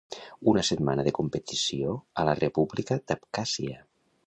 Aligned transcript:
Una 0.51 0.61
setmana 0.69 1.05
de 1.07 1.13
competició 1.17 1.93
a 2.23 2.25
la 2.31 2.35
‘república 2.41 2.99
d’Abkhàsia’ 3.11 3.79